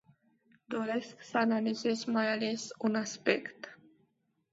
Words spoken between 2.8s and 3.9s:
aspect.